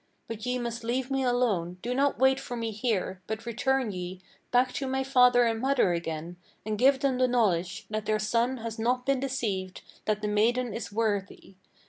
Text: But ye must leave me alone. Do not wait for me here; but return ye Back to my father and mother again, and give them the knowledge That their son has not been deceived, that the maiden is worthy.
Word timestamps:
But 0.27 0.47
ye 0.47 0.57
must 0.57 0.83
leave 0.83 1.11
me 1.11 1.21
alone. 1.21 1.77
Do 1.83 1.93
not 1.93 2.17
wait 2.17 2.39
for 2.39 2.57
me 2.57 2.71
here; 2.71 3.21
but 3.27 3.45
return 3.45 3.91
ye 3.91 4.19
Back 4.49 4.73
to 4.73 4.87
my 4.87 5.03
father 5.03 5.43
and 5.43 5.59
mother 5.61 5.93
again, 5.93 6.37
and 6.65 6.79
give 6.79 7.01
them 7.01 7.19
the 7.19 7.27
knowledge 7.27 7.85
That 7.91 8.07
their 8.07 8.17
son 8.17 8.57
has 8.57 8.79
not 8.79 9.05
been 9.05 9.19
deceived, 9.19 9.83
that 10.05 10.23
the 10.23 10.27
maiden 10.27 10.73
is 10.73 10.91
worthy. 10.91 11.53